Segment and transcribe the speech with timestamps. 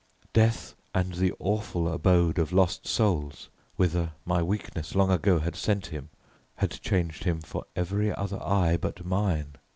[0.33, 5.85] Death and the awful abode of lost souls, whither my weakness long ago had sent
[5.93, 6.09] him,
[6.55, 9.57] had changed him for every other eye but mine.